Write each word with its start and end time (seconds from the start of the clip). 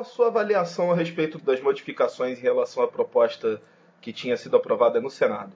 a 0.00 0.04
sua 0.04 0.28
avaliação 0.28 0.90
a 0.90 0.96
respeito 0.96 1.38
das 1.38 1.60
modificações 1.60 2.38
em 2.38 2.42
relação 2.42 2.82
à 2.82 2.88
proposta 2.88 3.60
que 4.00 4.12
tinha 4.12 4.36
sido 4.36 4.56
aprovada 4.56 5.00
no 5.00 5.10
Senado? 5.10 5.52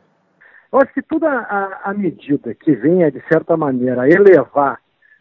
Eu 0.70 0.80
acho 0.80 0.92
que 0.92 1.02
toda 1.02 1.28
a, 1.28 1.90
a 1.90 1.94
medida 1.94 2.54
que 2.54 2.74
venha, 2.74 3.10
de 3.10 3.22
certa 3.28 3.56
maneira, 3.56 4.08
elevar 4.08 4.80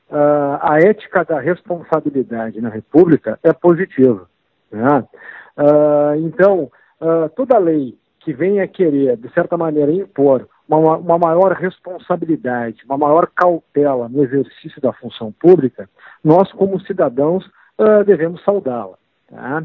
uh, 0.10 0.60
a 0.62 0.80
ética 0.80 1.24
da 1.24 1.40
responsabilidade 1.40 2.60
na 2.60 2.70
República 2.70 3.40
é 3.44 3.54
positiva. 3.54 4.28
Né? 4.72 5.08
Uh, 5.58 6.16
então, 6.26 6.72
uh, 7.00 7.30
toda 7.36 7.58
lei 7.58 7.98
que 8.20 8.34
venha 8.34 8.68
querer, 8.68 9.16
de 9.18 9.32
certa 9.34 9.56
maneira, 9.56 9.92
impor 9.92 10.48
uma, 10.68 10.98
uma, 10.98 11.18
maior 11.18 11.54
responsabilidade, 11.54 12.84
uma 12.86 12.98
maior 12.98 13.28
cautela 13.28 14.10
no 14.10 14.24
exercício 14.24 14.82
da 14.82 14.92
função 14.92 15.32
pública, 15.32 15.90
nós, 16.24 16.52
como 16.52 16.80
cidadãos, 16.82 17.46
uh, 17.78 18.04
devemos 18.06 18.44
saudá-la. 18.44 18.98
Tá? 19.34 19.64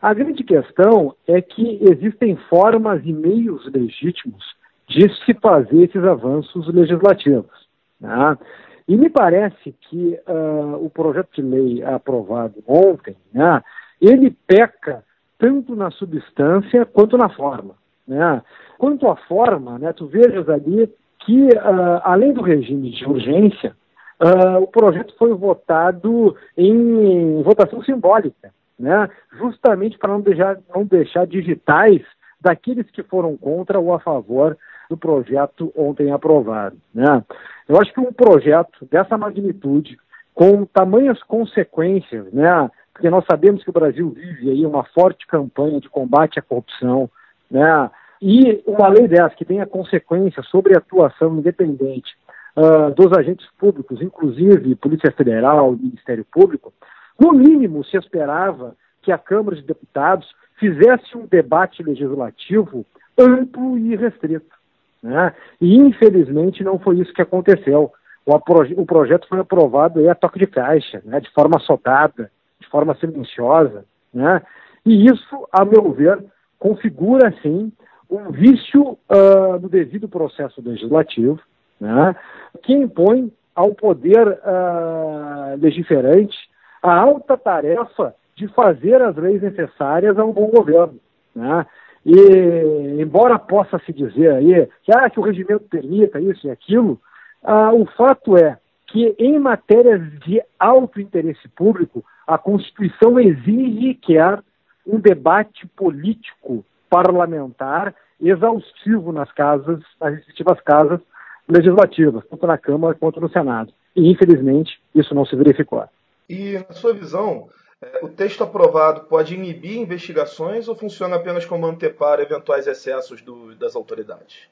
A 0.00 0.14
grande 0.14 0.44
questão 0.44 1.14
é 1.26 1.42
que 1.42 1.78
existem 1.82 2.36
formas 2.48 3.00
e 3.04 3.12
meios 3.12 3.66
legítimos 3.72 4.44
de 4.88 5.08
se 5.24 5.34
fazer 5.34 5.84
esses 5.84 6.02
avanços 6.04 6.72
legislativos. 6.72 7.68
Tá? 8.00 8.38
E 8.86 8.96
me 8.96 9.10
parece 9.10 9.74
que 9.82 10.18
uh, 10.26 10.84
o 10.84 10.88
projeto 10.88 11.28
de 11.34 11.42
lei 11.42 11.82
aprovado 11.82 12.54
ontem, 12.66 13.16
né, 13.34 13.62
ele 14.00 14.30
peca 14.46 15.04
tanto 15.36 15.74
na 15.76 15.90
substância 15.90 16.86
quanto 16.86 17.18
na 17.18 17.28
forma. 17.28 17.74
Né? 18.06 18.40
Quanto 18.78 19.08
à 19.08 19.16
forma, 19.16 19.78
né, 19.78 19.92
tu 19.92 20.06
vejas 20.06 20.48
ali 20.48 20.88
que, 21.18 21.48
uh, 21.48 22.00
além 22.04 22.32
do 22.32 22.40
regime 22.40 22.90
de 22.90 23.04
urgência, 23.04 23.76
uh, 24.22 24.62
o 24.62 24.66
projeto 24.68 25.14
foi 25.18 25.34
votado 25.34 26.34
em 26.56 27.42
votação 27.42 27.82
simbólica, 27.82 28.52
né? 28.78 29.08
justamente 29.38 29.98
para 29.98 30.12
não 30.12 30.20
deixar, 30.20 30.58
não 30.74 30.84
deixar 30.84 31.26
digitais 31.26 32.02
daqueles 32.40 32.88
que 32.90 33.02
foram 33.02 33.36
contra 33.36 33.80
ou 33.80 33.92
a 33.92 33.98
favor 33.98 34.56
do 34.88 34.96
projeto 34.96 35.72
ontem 35.76 36.10
aprovado. 36.10 36.76
Né? 36.94 37.24
Eu 37.68 37.80
acho 37.80 37.92
que 37.92 38.00
um 38.00 38.12
projeto 38.12 38.86
dessa 38.90 39.18
magnitude, 39.18 39.98
com 40.34 40.64
tamanhas 40.64 41.22
consequências, 41.24 42.32
né? 42.32 42.70
porque 42.98 43.10
nós 43.10 43.24
sabemos 43.30 43.62
que 43.62 43.70
o 43.70 43.72
Brasil 43.72 44.10
vive 44.10 44.50
aí 44.50 44.66
uma 44.66 44.82
forte 44.82 45.24
campanha 45.26 45.80
de 45.80 45.88
combate 45.88 46.38
à 46.40 46.42
corrupção, 46.42 47.08
né? 47.48 47.88
E 48.20 48.60
uma 48.66 48.88
lei 48.88 49.06
dessa 49.06 49.36
que 49.36 49.44
tenha 49.44 49.64
consequências 49.64 50.44
sobre 50.48 50.74
a 50.74 50.78
atuação 50.78 51.38
independente 51.38 52.10
uh, 52.56 52.92
dos 52.92 53.16
agentes 53.16 53.46
públicos, 53.56 54.02
inclusive 54.02 54.74
Polícia 54.74 55.12
Federal 55.12 55.70
Ministério 55.72 56.26
Público, 56.28 56.72
no 57.18 57.32
mínimo 57.32 57.84
se 57.84 57.96
esperava 57.96 58.76
que 59.02 59.10
a 59.10 59.18
Câmara 59.18 59.56
de 59.56 59.62
Deputados 59.62 60.28
fizesse 60.58 61.16
um 61.16 61.26
debate 61.26 61.82
legislativo 61.82 62.84
amplo 63.16 63.78
e 63.78 63.96
restrito. 63.96 64.56
Né? 65.02 65.32
E 65.60 65.76
infelizmente 65.76 66.64
não 66.64 66.78
foi 66.78 66.98
isso 66.98 67.12
que 67.12 67.22
aconteceu. 67.22 67.92
O, 68.26 68.34
o 68.76 68.86
projeto 68.86 69.26
foi 69.28 69.40
aprovado 69.40 70.00
aí 70.00 70.08
a 70.08 70.14
toque 70.14 70.38
de 70.38 70.46
caixa, 70.46 71.00
né? 71.04 71.20
de 71.20 71.30
forma 71.30 71.58
soldada, 71.60 72.30
de 72.60 72.68
forma 72.68 72.94
silenciosa. 72.96 73.84
Né? 74.12 74.42
E 74.84 75.06
isso, 75.06 75.48
a 75.52 75.64
meu 75.64 75.92
ver, 75.92 76.22
configura, 76.58 77.32
sim, 77.42 77.72
um 78.10 78.30
vício 78.30 78.98
uh, 79.08 79.58
do 79.60 79.68
devido 79.68 80.08
processo 80.08 80.62
legislativo, 80.62 81.40
né, 81.80 82.16
que 82.62 82.72
impõe 82.72 83.32
ao 83.54 83.74
poder 83.74 84.26
uh, 84.26 85.56
legiferante 85.60 86.36
a 86.82 86.94
alta 86.94 87.36
tarefa 87.36 88.14
de 88.34 88.46
fazer 88.48 89.02
as 89.02 89.16
leis 89.16 89.42
necessárias 89.42 90.18
a 90.18 90.24
um 90.24 90.32
bom 90.32 90.48
governo. 90.48 90.98
Né? 91.34 91.66
E, 92.06 93.00
embora 93.00 93.38
possa 93.38 93.78
se 93.80 93.92
dizer 93.92 94.32
aí 94.32 94.68
que, 94.82 94.92
ah, 94.92 95.10
que 95.10 95.18
o 95.18 95.22
regimento 95.22 95.64
permita 95.68 96.20
isso 96.20 96.46
e 96.46 96.50
aquilo, 96.50 97.00
uh, 97.42 97.74
o 97.74 97.84
fato 97.96 98.36
é 98.36 98.56
que, 98.86 99.14
em 99.18 99.38
matérias 99.38 100.00
de 100.20 100.40
alto 100.58 101.00
interesse 101.00 101.46
público, 101.48 102.04
a 102.26 102.38
Constituição 102.38 103.18
exige 103.18 103.88
e 103.88 103.94
quer 103.94 104.40
um 104.86 104.98
debate 104.98 105.66
político 105.68 106.64
parlamentar 106.88 107.94
exaustivo 108.20 109.12
nas 109.12 109.30
casas, 109.32 109.80
nas 110.00 110.14
respectivas 110.14 110.60
casas 110.62 111.00
legislativas, 111.48 112.24
tanto 112.28 112.46
na 112.46 112.56
Câmara 112.56 112.94
quanto 112.94 113.20
no 113.20 113.30
Senado. 113.30 113.72
E, 113.94 114.10
infelizmente, 114.10 114.80
isso 114.94 115.14
não 115.14 115.24
se 115.26 115.36
verificou. 115.36 115.84
E, 116.28 116.58
na 116.58 116.72
sua 116.72 116.92
visão, 116.92 117.48
é, 117.80 118.04
o 118.04 118.08
texto 118.08 118.44
aprovado 118.44 119.02
pode 119.02 119.34
inibir 119.34 119.78
investigações 119.78 120.68
ou 120.68 120.74
funciona 120.74 121.16
apenas 121.16 121.46
como 121.46 121.66
anteparo 121.66 122.20
eventuais 122.20 122.66
excessos 122.66 123.22
do, 123.22 123.54
das 123.54 123.74
autoridades? 123.74 124.48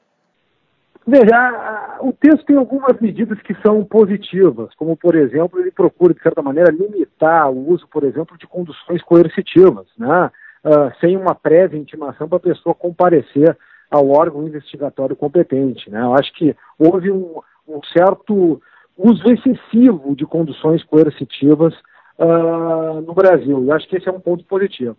Veja, 1.05 1.99
o 2.01 2.11
texto 2.11 2.45
tem 2.45 2.57
algumas 2.57 2.99
medidas 2.99 3.41
que 3.41 3.55
são 3.61 3.81
positivas, 3.85 4.75
como, 4.75 4.97
por 4.97 5.15
exemplo, 5.15 5.57
ele 5.57 5.71
procura, 5.71 6.13
de 6.13 6.21
certa 6.21 6.41
maneira, 6.41 6.69
limitar 6.69 7.49
o 7.49 7.71
uso, 7.71 7.87
por 7.87 8.03
exemplo, 8.03 8.37
de 8.37 8.45
conduções 8.45 9.01
coercitivas, 9.03 9.87
né? 9.97 10.29
uh, 10.65 10.91
sem 10.99 11.15
uma 11.15 11.33
prévia 11.33 11.79
intimação 11.79 12.27
para 12.27 12.37
a 12.37 12.41
pessoa 12.41 12.75
comparecer 12.75 13.57
ao 13.89 14.09
órgão 14.09 14.45
investigatório 14.45 15.15
competente. 15.15 15.89
Né? 15.89 16.01
Eu 16.01 16.13
acho 16.13 16.33
que 16.33 16.53
houve 16.77 17.09
um, 17.09 17.41
um 17.65 17.81
certo 17.97 18.61
uso 18.97 19.29
excessivo 19.29 20.15
de 20.15 20.25
conduções 20.25 20.83
coercitivas 20.83 21.73
uh, 22.17 23.01
no 23.01 23.13
Brasil. 23.13 23.63
Eu 23.63 23.73
acho 23.73 23.87
que 23.87 23.97
esse 23.97 24.09
é 24.09 24.11
um 24.11 24.19
ponto 24.19 24.43
positivo. 24.45 24.97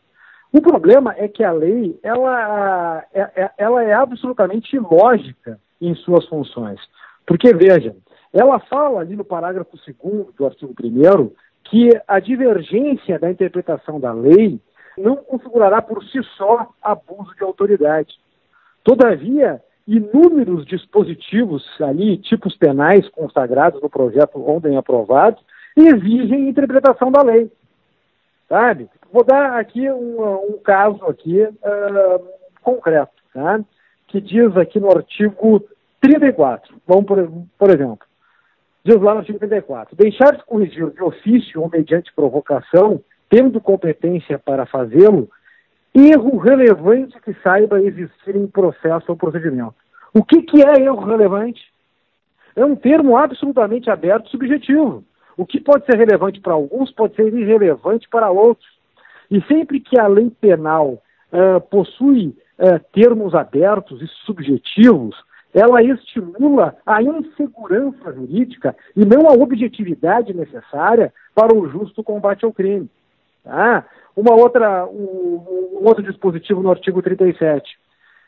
O 0.53 0.63
problema 0.63 1.15
é 1.17 1.29
que 1.29 1.45
a 1.45 1.53
lei 1.53 1.99
ela, 2.03 3.05
é, 3.13 3.21
é, 3.21 3.51
ela 3.59 3.83
é 3.83 3.93
absolutamente 3.93 4.77
ilógica 4.77 5.61
em 5.81 5.95
suas 5.95 6.27
funções. 6.27 6.81
Porque, 7.27 7.53
veja, 7.53 7.95
ela 8.33 8.59
fala 8.59 9.01
ali 9.01 9.15
no 9.15 9.25
parágrafo 9.25 9.77
2 9.77 10.35
do 10.35 10.47
artigo 10.47 10.75
1 10.83 11.31
que 11.65 11.91
a 12.07 12.19
divergência 12.19 13.19
da 13.19 13.31
interpretação 13.31 14.01
da 14.01 14.13
lei 14.13 14.59
não 14.97 15.17
configurará 15.17 15.83
por 15.83 16.03
si 16.05 16.23
só 16.37 16.69
abuso 16.83 17.35
de 17.37 17.45
autoridade. 17.45 18.19
Todavia, 18.83 19.63
inúmeros 19.89 20.67
dispositivos 20.67 21.65
ali, 21.81 22.19
tipos 22.19 22.55
penais 22.55 23.09
consagrados 23.09 23.81
no 23.81 23.89
projeto 23.89 24.39
ontem 24.47 24.77
aprovado, 24.77 25.39
exigem 25.75 26.51
interpretação 26.51 27.11
da 27.11 27.23
lei. 27.23 27.51
Sabe? 28.47 28.89
Vou 29.11 29.25
dar 29.25 29.59
aqui 29.59 29.91
um, 29.91 30.21
um 30.21 30.59
caso 30.63 31.03
aqui 31.07 31.43
uh, 31.43 32.29
concreto, 32.63 33.13
tá? 33.33 33.61
que 34.09 34.21
diz 34.21 34.55
aqui 34.59 34.79
no 34.79 34.91
artigo 34.91 35.65
34. 36.03 36.75
Vamos, 36.87 37.07
por, 37.07 37.33
por 37.59 37.71
exemplo, 37.71 38.07
diz 38.85 38.97
lá 39.01 39.15
no 39.15 39.21
artigo 39.21 39.39
34, 39.39 39.97
deixar 39.97 40.37
de 40.37 40.45
corrigir 40.45 40.91
de 40.91 41.03
ofício 41.03 41.63
ou 41.63 41.71
mediante 41.71 42.13
provocação 42.15 43.03
tendo 43.31 43.61
competência 43.61 44.39
para 44.39 44.67
fazê-lo, 44.67 45.31
erro 45.95 46.37
relevante 46.39 47.21
que 47.21 47.35
saiba 47.43 47.81
existir 47.81 48.37
em 48.37 48.47
processo 48.47 49.07
ou 49.09 49.17
procedimento. 49.17 49.75
O 50.13 50.25
que, 50.25 50.43
que 50.43 50.63
é 50.63 50.83
erro 50.83 51.05
relevante? 51.05 51.61
É 52.55 52.65
um 52.65 52.75
termo 52.75 53.17
absolutamente 53.17 53.91
aberto 53.91 54.27
e 54.27 54.31
subjetivo. 54.31 55.05
O 55.37 55.47
que 55.47 55.61
pode 55.61 55.87
ser 55.87 55.97
relevante 55.97 56.41
para 56.41 56.55
alguns 56.55 56.91
pode 56.91 57.15
ser 57.15 57.33
irrelevante 57.33 58.09
para 58.09 58.31
outros. 58.31 58.69
E 59.31 59.41
sempre 59.43 59.79
que 59.79 59.99
a 59.99 60.09
lei 60.09 60.31
penal 60.31 61.01
uh, 61.33 61.61
possui 61.71 62.37
uh, 62.59 62.81
termos 62.93 63.35
abertos 63.35 64.03
e 64.03 64.09
subjetivos, 64.25 65.15
ela 65.55 65.83
estimula 65.83 66.77
a 66.85 67.03
insegurança 67.03 68.13
jurídica 68.13 68.77
e 68.97 69.05
não 69.05 69.29
a 69.29 69.33
objetividade 69.33 70.35
necessária 70.35 71.13
para 71.35 71.55
o 71.55 71.69
justo 71.69 72.03
combate 72.03 72.45
ao 72.45 72.53
crime. 72.53 72.91
Tá? 73.45 73.87
Uma 74.19 74.35
outra, 74.35 74.85
um, 74.85 75.79
um 75.81 75.87
outro 75.87 76.03
dispositivo 76.03 76.61
no 76.61 76.73
artigo 76.73 77.01
37. 77.01 77.79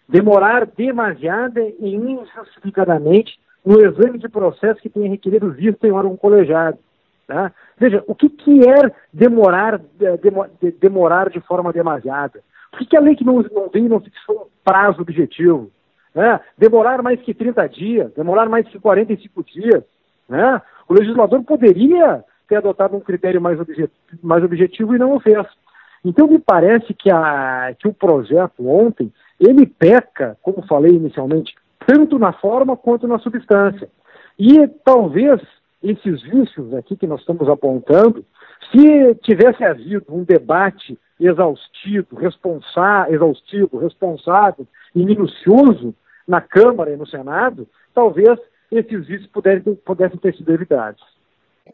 Demorar 0.09 0.65
demasiada 0.65 1.61
e 1.61 1.97
injustificadamente 1.97 3.37
no 3.67 3.81
exame 3.81 4.17
de 4.17 4.29
processo 4.29 4.81
que 4.81 4.89
tenha 4.89 5.11
requerido 5.11 5.51
vista 5.51 5.89
em 5.89 5.91
órgão 5.91 6.17
colegiado. 6.17 6.79
Tá? 7.27 7.53
Veja, 7.77 8.05
o 8.07 8.15
que, 8.15 8.29
que 8.29 8.61
é 8.69 8.93
demorar, 9.13 9.79
de, 9.81 10.71
demorar 10.81 11.29
de 11.29 11.41
forma 11.41 11.73
demasiada? 11.73 12.41
Por 12.71 12.79
que, 12.79 12.87
que 12.87 12.97
a 12.97 13.01
lei 13.01 13.17
que 13.17 13.25
não, 13.25 13.43
não 13.43 13.89
não 13.89 14.01
fixou 14.01 14.43
um 14.43 14.47
prazo 14.65 15.03
objetivo? 15.03 15.73
Né? 16.15 16.39
Demorar 16.57 17.03
mais 17.03 17.21
que 17.21 17.35
30 17.35 17.69
dias, 17.69 18.13
demorar 18.15 18.49
mais 18.49 18.69
que 18.69 18.79
45 18.79 19.43
dias. 19.43 19.83
Né? 20.29 20.63
O 20.89 20.95
legislador 20.95 21.43
poderia 21.43 22.25
ter 22.49 22.57
adotado 22.57 22.97
um 22.97 23.01
critério 23.01 23.41
mais, 23.41 23.59
mais 24.23 24.45
objetivo 24.45 24.95
e 24.95 24.99
não 24.99 25.17
o 25.17 25.21
fez. 25.21 25.37
Então 26.05 26.27
me 26.27 26.39
parece 26.39 26.95
que, 26.95 27.11
a, 27.11 27.75
que 27.79 27.87
o 27.87 27.95
projeto 27.95 28.67
ontem, 28.67 29.13
ele 29.39 29.67
peca, 29.67 30.37
como 30.43 30.67
falei 30.67 30.95
inicialmente, 30.95 31.55
tanto 31.87 32.19
na 32.19 32.33
forma 32.33 32.77
quanto 32.77 33.07
na 33.07 33.19
substância. 33.19 33.89
E 34.39 34.67
talvez 34.85 35.41
esses 35.83 36.23
vícios 36.23 36.75
aqui 36.75 36.97
que 36.97 37.07
nós 37.07 37.21
estamos 37.21 37.49
apontando 37.49 38.25
Se 38.71 39.15
tivesse 39.23 39.65
havido 39.65 40.05
um 40.11 40.23
debate 40.23 40.99
exaustivo, 41.19 42.17
responsa 42.17 43.07
exaustivo, 43.09 43.79
responsável 43.79 44.67
e 44.95 45.05
minucioso 45.05 45.95
na 46.27 46.41
Câmara 46.41 46.93
e 46.93 46.97
no 46.97 47.07
Senado, 47.07 47.67
talvez 47.93 48.39
esses 48.71 49.07
vícios 49.07 49.27
pudessem, 49.27 49.75
pudessem 49.75 50.19
ter 50.19 50.35
sido 50.37 50.53
evitados. 50.53 51.03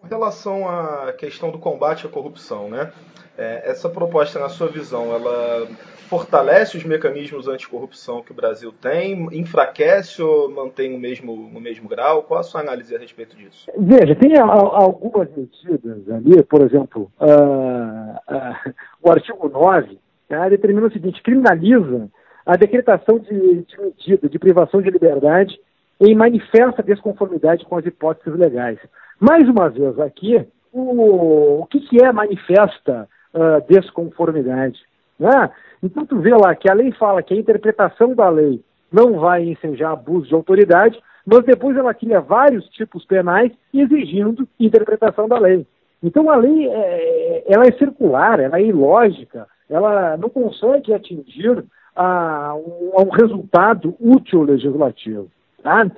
Com 0.01 0.07
relação 0.09 0.69
à 0.69 1.13
questão 1.13 1.51
do 1.51 1.59
combate 1.59 2.07
à 2.07 2.09
corrupção, 2.09 2.69
né? 2.69 2.93
É, 3.39 3.71
essa 3.71 3.89
proposta, 3.89 4.39
na 4.39 4.49
sua 4.49 4.69
visão, 4.69 5.15
ela 5.15 5.67
fortalece 6.09 6.77
os 6.77 6.85
mecanismos 6.85 7.49
anticorrupção 7.49 8.23
que 8.23 8.33
o 8.33 8.35
Brasil 8.35 8.73
tem, 8.73 9.29
enfraquece 9.33 10.23
ou 10.23 10.51
mantém 10.51 10.95
o 10.95 10.99
mesmo, 10.99 11.33
o 11.33 11.61
mesmo 11.61 11.89
grau? 11.89 12.23
Qual 12.23 12.41
a 12.41 12.43
sua 12.43 12.61
análise 12.61 12.95
a 12.95 12.99
respeito 12.99 13.37
disso? 13.37 13.71
Veja, 13.77 14.15
tem 14.15 14.39
algumas 14.39 15.29
medidas 15.37 16.09
ali, 16.11 16.43
por 16.45 16.63
exemplo, 16.63 17.11
uh, 17.21 18.35
uh, 18.35 18.75
o 19.03 19.11
artigo 19.11 19.49
9 19.49 19.99
tá, 20.29 20.49
determina 20.49 20.87
o 20.87 20.93
seguinte, 20.93 21.23
criminaliza 21.23 22.09
a 22.45 22.57
decretação 22.57 23.19
de, 23.19 23.65
de 23.65 23.81
medida 23.81 24.29
de 24.29 24.39
privação 24.39 24.81
de 24.81 24.91
liberdade 24.91 25.59
em 26.01 26.15
manifesta 26.15 26.83
desconformidade 26.83 27.65
com 27.65 27.77
as 27.77 27.85
hipóteses 27.85 28.39
legais. 28.39 28.79
Mais 29.19 29.49
uma 29.49 29.69
vez 29.69 29.99
aqui, 29.99 30.47
o, 30.73 31.61
o 31.61 31.67
que, 31.67 31.81
que 31.81 32.05
é 32.05 32.13
manifesta 32.13 33.09
uh, 33.35 33.67
desconformidade? 33.69 34.79
Né? 35.19 35.51
Então 35.83 36.05
tu 36.05 36.19
vê 36.19 36.35
lá 36.35 36.55
que 36.55 36.71
a 36.71 36.75
lei 36.75 36.93
fala 36.93 37.23
que 37.23 37.33
a 37.33 37.37
interpretação 37.37 38.15
da 38.15 38.29
lei 38.29 38.63
não 38.93 39.19
vai 39.19 39.45
ensejar 39.45 39.93
abuso 39.93 40.29
de 40.29 40.35
autoridade, 40.35 41.01
mas 41.25 41.45
depois 41.45 41.77
ela 41.77 41.95
cria 41.95 42.21
vários 42.21 42.69
tipos 42.69 43.05
penais 43.05 43.51
exigindo 43.73 44.47
interpretação 44.61 45.27
da 45.27 45.39
lei. 45.39 45.67
Então 46.03 46.31
a 46.31 46.37
lei 46.37 46.69
é, 46.69 47.45
ela 47.49 47.67
é 47.67 47.73
circular, 47.73 48.39
ela 48.39 48.59
é 48.59 48.63
ilógica, 48.63 49.47
ela 49.69 50.17
não 50.17 50.29
consegue 50.29 50.95
atingir 50.95 51.65
a, 51.95 52.55
um, 52.55 52.93
a 52.95 53.03
um 53.03 53.11
resultado 53.11 53.97
útil 53.99 54.43
legislativo. 54.43 55.29
Tá? 55.63 55.91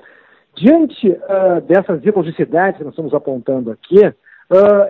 Diante 0.59 1.09
uh, 1.09 1.61
dessas 1.63 2.05
ilogicidades 2.05 2.79
que 2.79 2.85
nós 2.85 2.93
estamos 2.93 3.15
apontando 3.15 3.71
aqui, 3.71 4.05
uh, 4.05 4.15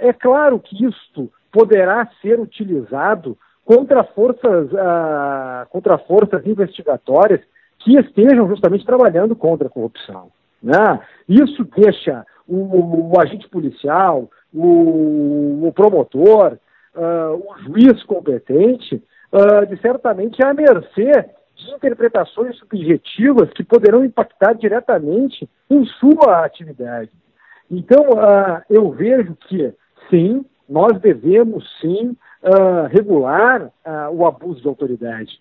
é 0.00 0.14
claro 0.14 0.58
que 0.58 0.82
isto 0.82 1.30
poderá 1.52 2.08
ser 2.22 2.40
utilizado 2.40 3.36
contra 3.66 4.02
forças, 4.02 4.72
uh, 4.72 5.68
contra 5.68 5.98
forças 5.98 6.46
investigatórias 6.46 7.40
que 7.80 7.98
estejam 7.98 8.48
justamente 8.48 8.86
trabalhando 8.86 9.36
contra 9.36 9.66
a 9.66 9.70
corrupção. 9.70 10.30
Né? 10.62 11.00
Isso 11.28 11.64
deixa 11.76 12.24
o, 12.46 13.12
o 13.12 13.20
agente 13.20 13.46
policial, 13.48 14.30
o, 14.52 15.66
o 15.66 15.72
promotor, 15.72 16.58
o 16.96 17.58
juiz 17.62 18.02
competente, 18.04 19.00
de 19.68 19.76
certamente 19.80 20.42
à 20.42 20.52
mercê 20.52 21.12
de 21.58 21.70
interpretações 21.72 22.56
subjetivas 22.56 23.50
que 23.50 23.64
poderão 23.64 24.04
impactar 24.04 24.54
diretamente 24.54 25.48
em 25.68 25.84
sua 25.84 26.44
atividade. 26.44 27.10
Então, 27.70 28.04
eu 28.70 28.90
vejo 28.92 29.36
que, 29.48 29.74
sim, 30.08 30.44
nós 30.68 30.98
devemos, 31.00 31.64
sim, 31.80 32.16
uh, 32.42 32.86
regular 32.90 33.62
uh, 33.62 34.10
o 34.12 34.26
abuso 34.26 34.60
de 34.60 34.68
autoridade. 34.68 35.40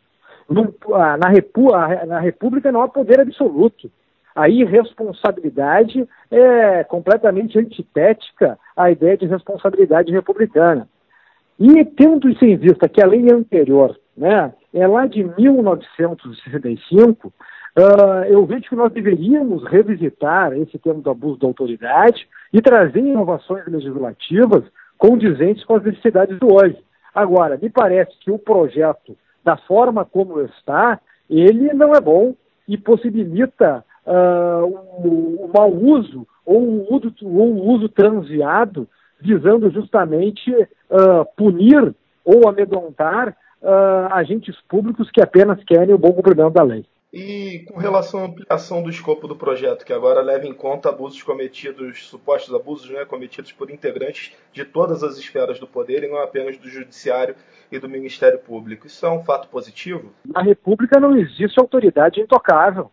Uh, 0.50 1.18
na, 1.20 1.30
repu 1.30 1.72
na 2.08 2.20
República 2.20 2.72
não 2.72 2.82
há 2.82 2.88
poder 2.88 3.20
absoluto. 3.20 3.92
A 4.36 4.48
irresponsabilidade 4.48 6.08
é 6.30 6.84
completamente 6.84 7.58
antitética 7.58 8.58
à 8.76 8.92
ideia 8.92 9.18
de 9.18 9.26
responsabilidade 9.26 10.12
republicana. 10.12 10.88
E 11.60 11.84
tendo 11.84 12.30
isso 12.30 12.46
em 12.46 12.56
vista 12.56 12.88
que 12.88 13.02
a 13.02 13.08
lei 13.08 13.32
anterior, 13.32 13.98
né, 14.16 14.54
é 14.74 14.88
lá 14.88 15.08
de 15.08 15.24
1965, 15.24 17.28
uh, 17.28 17.32
eu 18.28 18.46
vejo 18.46 18.70
que 18.70 18.76
nós 18.76 18.92
deveríamos 18.92 19.64
revisitar 19.66 20.54
esse 20.54 20.78
tema 20.78 21.02
do 21.02 21.10
abuso 21.10 21.40
da 21.40 21.48
autoridade 21.48 22.28
e 22.52 22.62
trazer 22.62 23.00
inovações 23.00 23.66
legislativas 23.68 24.64
condizentes 24.98 25.64
com 25.64 25.76
as 25.76 25.84
necessidades 25.84 26.38
do 26.40 26.54
hoje. 26.54 26.78
Agora, 27.14 27.58
me 27.62 27.70
parece 27.70 28.12
que 28.20 28.32
o 28.32 28.38
projeto, 28.38 29.18
da 29.44 29.58
forma 29.58 30.06
como 30.06 30.42
está, 30.42 31.00
ele 31.30 31.74
não 31.74 31.94
é 31.94 32.02
bom 32.02 32.36
e 32.68 32.78
possibilita 32.78 33.84
uh, 34.06 34.66
o, 34.66 35.46
o 35.46 35.52
mau 35.54 35.72
uso 35.72 36.28
ou 36.46 36.62
um 36.62 36.88
uso, 36.90 37.14
um 37.24 37.70
uso 37.70 37.90
transviado, 37.90 38.88
visando 39.20 39.70
justamente 39.70 40.52
uh, 40.52 41.26
punir 41.36 41.94
ou 42.24 42.48
amedrontar 42.48 43.36
uh, 43.62 44.14
agentes 44.14 44.56
públicos 44.68 45.10
que 45.12 45.22
apenas 45.22 45.64
querem 45.64 45.94
o 45.94 45.98
bom 45.98 46.14
cumprimento 46.14 46.52
da 46.52 46.64
lei. 46.64 46.86
E 47.14 47.66
com 47.72 47.80
relação 47.80 48.22
à 48.22 48.26
ampliação 48.26 48.84
do 48.84 48.90
escopo 48.90 49.28
do 49.28 49.36
projeto, 49.36 49.86
que 49.86 49.94
agora 49.94 50.22
leva 50.22 50.46
em 50.46 50.54
conta 50.54 50.90
abusos 50.90 51.24
cometidos, 51.24 52.08
supostos 52.08 52.54
abusos 52.54 52.90
né, 52.90 53.06
cometidos 53.06 53.52
por 53.52 53.72
integrantes 53.72 54.34
de 54.52 54.66
todas 54.66 55.04
as 55.04 55.18
esferas 55.18 55.58
do 55.58 55.66
poder 55.66 56.04
e 56.04 56.10
não 56.10 56.18
apenas 56.18 56.58
do 56.58 56.70
Judiciário 56.70 57.36
e 57.72 57.80
do 57.80 57.88
Ministério 57.88 58.40
Público. 58.40 58.88
Isso 58.88 59.06
é 59.06 59.10
um 59.10 59.24
fato 59.24 59.48
positivo? 59.48 60.12
Na 60.26 60.42
República 60.42 61.00
não 61.00 61.16
existe 61.16 61.60
autoridade 61.60 62.20
intocável. 62.20 62.92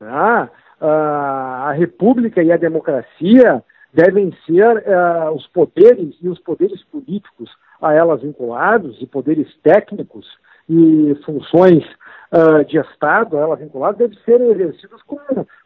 Ah, 0.00 0.48
a 0.80 1.72
República 1.72 2.42
e 2.42 2.52
a 2.52 2.56
democracia 2.56 3.62
devem 3.92 4.34
ser 4.46 4.78
uh, 4.78 5.30
os 5.34 5.46
poderes 5.46 6.16
e 6.20 6.28
os 6.28 6.38
poderes 6.40 6.82
políticos 6.84 7.50
a 7.82 7.92
elas 7.92 8.22
vinculados, 8.22 8.96
e 9.00 9.06
poderes 9.06 9.48
técnicos 9.62 10.26
e 10.68 11.14
funções 11.24 11.84
uh, 12.32 12.64
de 12.64 12.78
Estado, 12.78 13.36
ela 13.36 13.56
vinculada, 13.56 13.98
devem 13.98 14.18
ser 14.24 14.40
exercidas 14.40 15.02
com, 15.02 15.18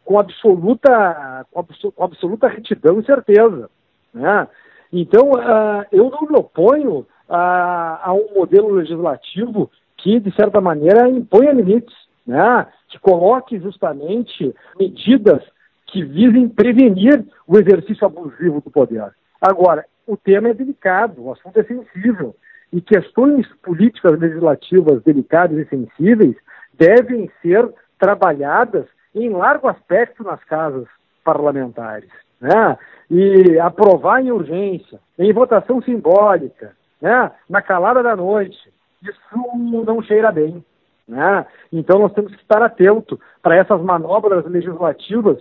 com, 0.03 0.19
absoluta, 0.19 1.45
com, 1.51 1.65
com 1.91 2.03
absoluta 2.03 2.47
retidão 2.47 2.99
e 2.99 3.05
certeza. 3.05 3.69
Né? 4.13 4.47
Então, 4.91 5.31
uh, 5.31 5.85
eu 5.91 6.09
não 6.09 6.21
me 6.27 6.37
oponho 6.37 7.05
a, 7.29 8.09
a, 8.09 8.13
um 8.13 8.33
modelo 8.35 8.71
legislativo 8.71 9.69
que, 9.97 10.19
de 10.19 10.33
certa 10.35 10.59
maneira, 10.59 11.07
imponha 11.07 11.51
limites, 11.51 11.95
né? 12.25 12.67
que 12.89 12.99
coloque 12.99 13.59
justamente 13.59 14.53
medidas 14.79 15.43
que 15.87 16.03
visem 16.03 16.49
prevenir 16.49 17.25
o 17.47 17.57
exercício 17.57 18.05
abusivo 18.05 18.61
do 18.61 18.69
poder. 18.69 19.13
Agora, 19.41 19.85
o 20.07 20.15
tema 20.15 20.49
é 20.49 20.53
delicado, 20.53 21.21
o 21.21 21.31
assunto 21.31 21.59
é 21.59 21.63
sensível, 21.63 22.33
e 22.71 22.81
questões 22.81 23.45
políticas 23.61 24.17
legislativas 24.17 25.03
delicadas 25.03 25.57
e 25.57 25.69
sensíveis 25.69 26.35
devem 26.73 27.29
ser 27.41 27.69
trabalhadas 27.99 28.85
em 29.13 29.29
largo 29.29 29.67
aspecto 29.67 30.23
nas 30.23 30.43
casas 30.43 30.87
parlamentares. 31.23 32.09
Né? 32.39 32.77
E 33.09 33.59
aprovar 33.59 34.21
em 34.21 34.31
urgência, 34.31 34.99
em 35.17 35.33
votação 35.33 35.81
simbólica, 35.81 36.75
né? 37.01 37.31
na 37.49 37.61
calada 37.61 38.03
da 38.03 38.15
noite, 38.15 38.57
isso 39.01 39.57
não 39.85 40.01
cheira 40.01 40.31
bem. 40.31 40.63
Né? 41.07 41.45
Então 41.71 41.99
nós 41.99 42.13
temos 42.13 42.35
que 42.35 42.41
estar 42.41 42.61
atentos 42.61 43.17
para 43.41 43.55
essas 43.55 43.81
manobras 43.81 44.45
legislativas 44.45 45.37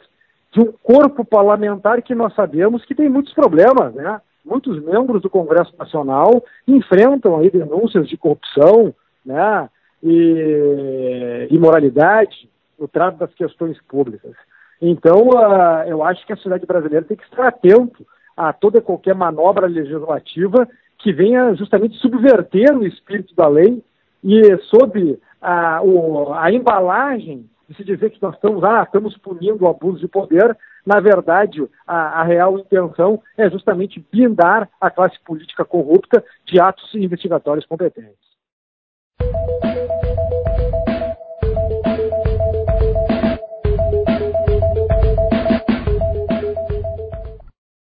de 0.53 0.61
um 0.61 0.73
corpo 0.83 1.25
parlamentar 1.25 2.01
que 2.03 2.15
nós 2.15 2.35
sabemos 2.35 2.85
que 2.85 2.95
tem 2.95 3.09
muitos 3.09 3.35
problemas, 3.35 3.93
né? 3.95 4.21
Muitos 4.47 4.81
membros 4.83 5.21
do 5.21 5.29
Congresso 5.29 5.75
Nacional 5.77 6.45
enfrentam 6.69 7.37
aí 7.37 7.51
denúncias 7.51 8.09
de 8.09 8.17
corrupção, 8.17 8.95
né? 9.25 9.69
e 10.03 11.49
imoralidade 11.51 12.49
no 12.79 12.87
trato 12.87 13.19
das 13.19 13.35
questões 13.35 13.77
públicas. 13.89 14.37
Então, 14.81 15.31
uh, 15.31 15.83
eu 15.87 16.05
acho 16.05 16.25
que 16.27 16.33
a 16.33 16.37
sociedade 16.37 16.67
brasileira 16.67 17.05
tem 17.05 17.17
que 17.17 17.25
estar 17.25 17.49
atento 17.49 18.07
a 18.37 18.53
toda 18.53 18.79
e 18.79 18.83
qualquer 18.83 19.15
manobra 19.15 19.67
legislativa 19.67 20.69
que 20.99 21.13
venha 21.13 21.55
justamente 21.55 21.97
subverter 21.97 22.77
o 22.77 22.87
espírito 22.87 23.35
da 23.35 23.49
lei 23.49 23.83
e 24.23 24.57
sob 24.65 25.19
a, 25.41 25.81
o, 25.83 26.33
a 26.35 26.53
embalagem 26.53 27.49
de 27.69 27.77
se 27.77 27.85
dizer 27.85 28.11
que 28.11 28.23
nós 28.23 28.35
estamos, 28.35 28.63
ah, 28.65 28.83
estamos 28.83 29.17
punindo 29.19 29.65
o 29.65 29.69
abuso 29.69 29.99
de 29.99 30.09
poder, 30.09 30.57
na 30.85 31.01
verdade, 31.01 31.67
a, 31.87 32.21
a, 32.21 32.23
real 32.23 32.59
intenção 32.59 33.21
é 33.37 33.51
justamente 33.51 34.05
blindar 34.13 34.69
a 34.81 34.91
classe 34.91 35.19
política 35.25 35.65
corrupta 35.65 36.25
de 36.45 36.61
atos 36.61 36.95
investigatórios 36.95 37.67
competentes. 37.67 38.27